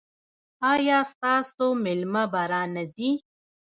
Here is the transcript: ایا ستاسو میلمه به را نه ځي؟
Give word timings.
ایا 0.73 0.99
ستاسو 1.11 1.65
میلمه 1.83 2.23
به 2.31 2.43
را 2.51 2.61
نه 2.73 2.83
ځي؟ 2.95 3.11